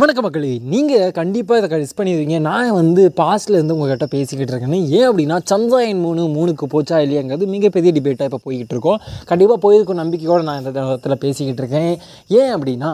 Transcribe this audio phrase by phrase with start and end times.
[0.00, 2.36] வணக்கம் மக்களே நீங்கள் கண்டிப்பாக இதை மிஸ் பண்ணிடுவீங்க.
[2.46, 4.80] நான் வந்து பாஸ்ட்ல இருந்து உங்ககிட்ட பேசிக்கிட்டு இருக்கேன்னு.
[4.96, 8.98] ஏன் அப்படின்னா சந்திராயன் மூணு மூணுக்கு போச்சா இல்லையாங்கிறது மிகப்பெரிய டிபேட்டாக இப்போ போய்கிட்டு இருக்கோம்.
[9.30, 11.92] கண்டிப்பாக போயிருக்கும் நம்பிக்கையோடு நான் இந்த இடத்துல பேசிக்கிட்டு இருக்கேன்.
[12.40, 12.90] ஏன் அப்படின்னா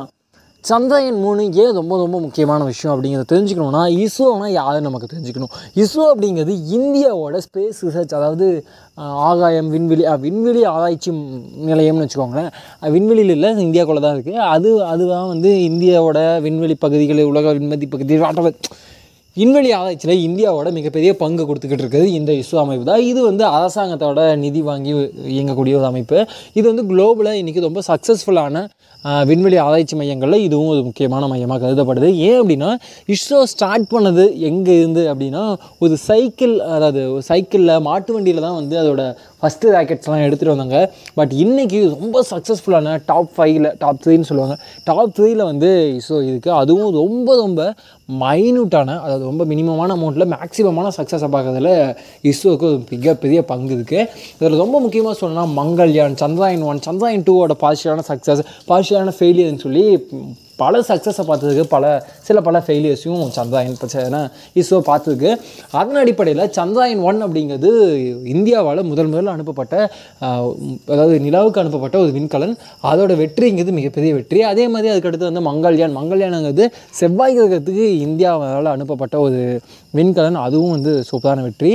[0.69, 5.53] சந்திரயன் மூணு ஏன் ரொம்ப ரொம்ப முக்கியமான விஷயம் அப்படிங்கிறத தெரிஞ்சுக்கணும்னா இஸ்ரோனா யாரு நமக்கு தெரிஞ்சுக்கணும்.
[5.83, 8.47] இஸ்ரோ அப்படிங்கிறது இந்தியாவோட ஸ்பேஸ் ரிசர்ச் அதாவது
[9.29, 11.11] ஆகாயம் விண்வெளி விண்வெளி ஆராய்ச்சி
[11.71, 12.51] நிலையம்னு வச்சுக்கோங்களேன்.
[12.97, 18.19] விண்வெளியில் இல்லை இந்தியாக்குள்ளே தான் இருக்குது அது அதுதான் வந்து இந்தியாவோட விண்வெளி பகுதிகள் உலக விண்வெளி பகுதி.
[19.39, 23.03] விண்வெளி ஆராய்ச்சியில் இந்தியாவோட மிகப்பெரிய பங்கு கொடுத்துக்கிட்டு இருக்குது இந்த இஸ்ரோ அமைப்பு தான்.
[23.11, 24.93] இது வந்து அரசாங்கத்தோட நிதி வாங்கி
[25.35, 26.19] இயங்கக்கூடிய ஒரு அமைப்பு.
[26.59, 28.65] இது வந்து குளோபலாக இன்றைக்கி ரொம்ப சக்ஸஸ்ஃபுல்லான
[29.29, 32.09] விண்வெளி ஆராய்ச்சி மையங்களில் இதுவும் ஒரு முக்கியமான மையமாக கருதப்படுது.
[32.27, 32.71] ஏன் அப்படின்னா
[33.15, 35.45] இஸ்ரோ ஸ்டார்ட் பண்ணது எங்கே இருந்து அப்படின்னா
[35.85, 39.05] ஒரு சைக்கிள் அதாவது ஒரு சைக்கிளில் மாட்டு வண்டியில் தான் வந்து அதோட
[39.43, 40.81] ஃபஸ்ட்டு ராக்கெட்ஸ்லாம் எடுத்துகிட்டு வந்தாங்க.
[41.21, 44.57] பட் இன்றைக்கி ரொம்ப சக்ஸஸ்ஃபுல்லான டாப் ஃபைவ்ல டாப் த்ரீன்னு சொல்லுவாங்க.
[44.91, 45.71] டாப் த்ரீயில் வந்து
[46.01, 47.61] இஸ்ரோ இருக்குது அதுவும் ரொம்ப ரொம்ப
[48.25, 51.71] மைன்யூட்டான அதாவது ரொம்ப மினிமமான அமௌண்ட்டில் மேக்ஸிமமான சக்ஸஸை பார்க்கறதுல
[52.25, 54.07] இஸ்ரோவுக்கு ஒரு மிகப்பெரிய பங்கு இருக்குது
[54.41, 59.85] இதில் ரொம்ப முக்கியமாக சொல்லணும்னா மங்கள்யான் சந்திராயன் ஒன் சந்திராயன் டூவோட பார்ஷியலான சக்ஸஸ் பார்ஷியலான ஃபெயிலியர்னு சொல்லி
[60.63, 61.85] பல சக்ஸஸை பார்த்ததுக்கு பல
[62.29, 64.21] சில பல ஃபெயிலியர்ஸையும் சந்திராயன் பிரச்சனை
[64.61, 65.31] இஸ்ரோ பார்த்ததுக்கு.
[65.81, 67.71] அதன் அடிப்படையில் சந்திராயன் ஒன் அப்படிங்கிறது
[68.35, 69.75] இந்தியாவால் முதல் முதல்ல அனுப்பப்பட்ட
[70.93, 72.55] அதாவது நிலாவுக்கு அனுப்பப்பட்ட ஒரு விண்கலன்.
[72.91, 74.41] அதோட வெற்றிங்கிறது மிகப்பெரிய வெற்றி.
[74.53, 75.97] அதே மாதிரி அதுக்கடுத்து வந்து மங்கள்யான்.
[76.01, 76.67] மங்கள்யானுங்கிறது
[77.01, 79.41] செவ்வாய் கிரகத்துக்கு இந்தியாவால் அனுப்பப்பட்ட ஒரு
[79.99, 80.39] விண்கலன்.
[80.47, 81.73] அதுவும் வந்து சூப்பரான வெற்றி.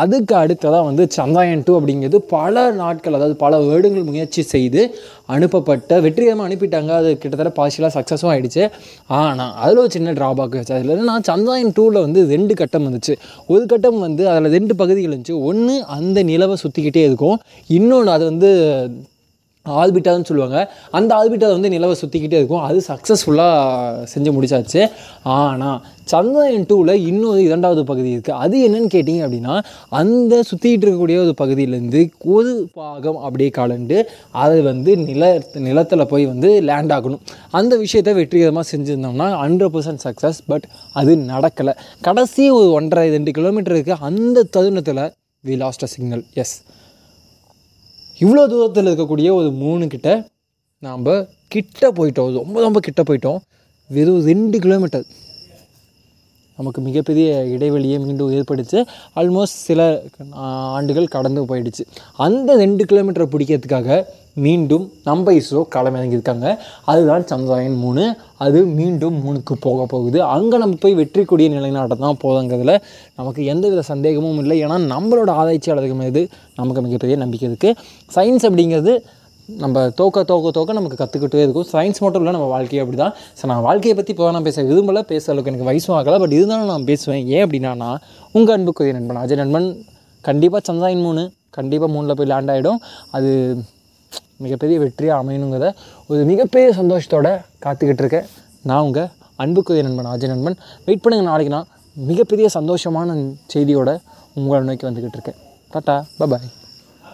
[0.00, 4.82] அதுக்கு அடுத்ததாக வந்து சந்திராயன் டூ அப்படிங்கிறது பல நாட்கள் அதாவது பல வருடங்கள் முயற்சி செய்து
[5.28, 6.90] அனுப்பப்பட்ட வெற்றிகரமாக அனுப்பிட்டாங்க.
[7.00, 8.62] அது கிட்டத்தட்ட பார்ஷியலாக சக்ஸஸும் ஆகிடுச்சு
[9.06, 13.16] ஆனால் அதில் ஒரு சின்ன ட்ராபேக் வச்சு அதில் என்னன்னா சந்திராயன் டூவில் வந்து ரெண்டு கட்டம் வந்துச்சு.
[13.46, 15.36] ஒரு கட்டம் வந்து அதில் ரெண்டு பகுதிகள் இருந்துச்சு.
[15.50, 17.36] ஒன்று அந்த நிலவை சுற்றிக்கிட்டே இருக்கும்.
[17.66, 18.50] இன்னொன்று அது வந்து
[19.80, 20.58] ஆல்பிட்டான்னு சொல்லுவாங்க.
[20.90, 22.64] அந்த ஆல்பிட்டா வந்து நிலவை சுற்றிக்கிட்டே இருக்கும்.
[22.68, 24.82] அது சக்ஸஸ்ஃபுல்லாக செஞ்சு முடிச்சாச்சு.
[25.22, 25.78] ஆனால்
[26.12, 29.54] சந்திரயன் டூவில் இன்னொரு இரண்டாவது பகுதி இருக்குது அது என்னன்னு கேட்டிங்க அப்படின்னா
[30.00, 32.02] அந்த சுற்றிக்கிட்டு இருக்கக்கூடிய ஒரு பகுதியிலேருந்து
[32.34, 33.98] ஒரு பாகம் அப்படியே கலண்டு
[34.44, 35.32] அது வந்து நில
[35.68, 37.22] நிலத்தில் போய் வந்து லேண்ட் ஆகணும்.
[37.50, 41.74] அந்த விஷயத்தை வெற்றிகரமாக செஞ்சுருந்தோம்னா ஹண்ட்ரட் பர்சன்ட் சக்ஸஸ் பட் அது நடக்கலை.
[42.00, 45.04] கடைசி ஒரு ஒன்றரை ரெண்டு கிலோமீட்டருக்கு அந்த தருணத்தில்
[45.48, 46.56] we lost a signal yes
[48.20, 50.28] இவ்வளோ தூரத்தில் இருக்கக்கூடிய ஒரு மூணு கிட்ட
[50.78, 51.04] நாம்
[51.48, 52.32] கிட்ட போயிட்டோம்.
[52.32, 53.38] ரொம்ப ரொம்ப கிட்ட போயிட்டோம்.
[53.88, 55.04] வெறும் ரெண்டு கிலோமீட்டர்
[56.58, 58.78] நமக்கு மிகப்பெரிய இடைவெளியை மீண்டும் ஏற்படுத்தி
[59.20, 59.80] ஆல்மோஸ்ட் சில
[60.76, 61.84] ஆண்டுகள் கடந்து போயிடுச்சு.
[62.26, 63.98] அந்த ரெண்டு கிலோமீட்டரை பிடிக்கிறதுக்காக
[64.44, 66.46] மீண்டும் நம்ம இஸ்ரோ களமிறங்கியிருக்காங்க.
[66.92, 68.04] அதுதான் சந்திராயன் மூணு.
[68.44, 70.18] அது மீண்டும் மூணுக்கு போக போகுது.
[70.34, 72.74] அங்கே நம்ம போய் வெற்றி கொடிய நிலைநாட்ட தான் போதுங்கிறதுல
[73.18, 74.56] நமக்கு எந்தவித சந்தேகமும் இல்லை.
[74.66, 76.22] ஏன்னா நம்மளோட ஆராய்ச்சியாளர்கள் மீது
[76.60, 77.78] நமக்கு மிகப்பெரிய நம்பிக்கை இருக்குது
[78.16, 78.94] சயின்ஸ் அப்படிங்கிறது
[79.62, 81.66] நம்ம தோக்க தோக்க தோக்க நமக்கு கற்றுக்கிட்டே இருக்கும்.
[81.72, 85.02] சயின்ஸ் மட்டும் இல்லை நம்ம வாழ்க்கையை அப்படி தான் ஸோ நான் வாழ்க்கையை பற்றி இப்போ நான் பேச விரும்பலை
[85.12, 86.18] பேச அளவுக்கு எனக்கு வயசும் ஆகலை.
[86.22, 87.22] பட் இருந்தாலும் நான் பேசுவேன்.
[87.34, 87.98] ஏன் அப்படின்னா நான்
[88.38, 89.68] உங்கள் அன்புக்குரிய நண்பன் அஜய் நண்பன்
[90.28, 91.24] கண்டிப்பாக சந்திராயன் மூணு
[91.58, 92.80] கண்டிப்பாக மூணில் போய் லேண்ட் ஆகிடும்
[93.18, 93.30] அது
[94.44, 95.68] மிகப்பெரிய வெற்றியாக அமையணுங்கிறத
[96.10, 97.34] ஒரு மிகப்பெரிய சந்தோஷத்தோடு
[97.66, 98.26] காத்துக்கிட்டு இருக்கேன்.
[98.70, 99.08] நான் உங்கள்
[99.44, 100.58] அன்புக்குரிய நண்பன் அஜய் நண்பன்.
[100.88, 103.20] வெயிட் பண்ணுங்கள் நாளைக்கு நான் மிகப்பெரிய சந்தோஷமான
[103.54, 103.90] செய்தியோட
[104.40, 105.40] உங்களை நோக்கி வந்துக்கிட்டு இருக்கேன்.
[105.74, 106.52] Tata bye bye